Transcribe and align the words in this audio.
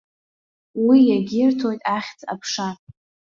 Уи 0.85 0.97
иагьирҭоит 1.09 1.81
ахьӡ-аԥша. 1.95 2.67